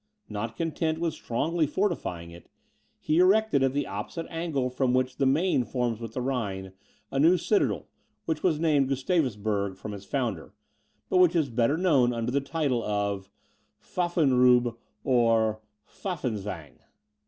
Not 0.27 0.55
content 0.57 0.97
with 0.97 1.13
strongly 1.13 1.67
fortifying 1.67 2.31
it, 2.31 2.49
he 2.97 3.19
erected 3.19 3.61
at 3.61 3.71
the 3.73 3.85
opposite 3.85 4.25
angle 4.31 4.71
which 4.89 5.17
the 5.17 5.27
Maine 5.27 5.63
forms 5.63 5.99
with 5.99 6.13
the 6.13 6.21
Rhine, 6.21 6.73
a 7.11 7.19
new 7.19 7.37
citadel, 7.37 7.87
which 8.25 8.41
was 8.41 8.59
named 8.59 8.89
Gustavusburg 8.89 9.77
from 9.77 9.93
its 9.93 10.05
founder, 10.07 10.55
but 11.07 11.17
which 11.17 11.35
is 11.35 11.51
better 11.51 11.77
known 11.77 12.13
under 12.13 12.31
the 12.31 12.41
title 12.41 12.83
of 12.83 13.29
Pfaffenraub 13.79 14.75
or 15.03 15.61
Pfaffenzwang. 15.85 16.79